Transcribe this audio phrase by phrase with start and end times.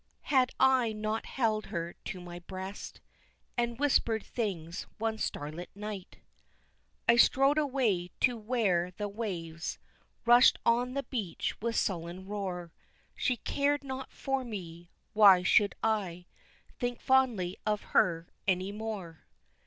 [0.33, 3.01] Had I not held her to my breast,
[3.55, 6.17] And whispered things one starlight night?
[7.07, 9.77] I strode away to where the waves
[10.25, 12.73] Rushed on the beach with sullen roar,
[13.15, 16.25] She cared not for me, why should I
[16.79, 19.27] Think fondly of her any more?